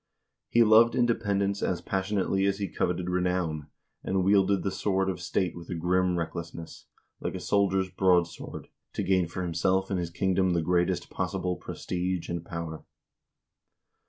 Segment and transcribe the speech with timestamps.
[0.49, 3.67] He loved independence as passion ately as he coveted renown,
[4.03, 6.87] and wielded the sword of state with a grim recklessness,
[7.19, 12.29] like a soldier's broadsword, to gain for himself and his kingdom the greatest possible prestige
[12.29, 12.83] and power.